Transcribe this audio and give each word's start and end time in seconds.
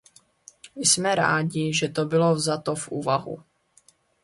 Jsme 0.75 1.15
rádi, 1.15 1.73
že 1.73 1.89
to 1.89 2.05
bylo 2.05 2.35
vzato 2.35 2.75
v 2.75 2.89
úvahu. 2.89 3.43